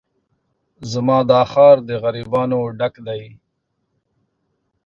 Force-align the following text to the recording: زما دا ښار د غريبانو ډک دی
زما 0.91 1.17
دا 1.31 1.41
ښار 1.51 1.77
د 1.87 1.89
غريبانو 2.03 2.59
ډک 2.79 2.95
دی 3.07 3.23